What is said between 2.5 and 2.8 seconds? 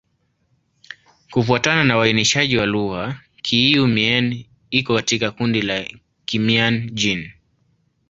wa